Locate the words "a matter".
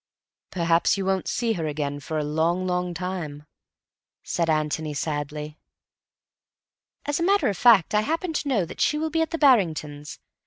7.19-7.49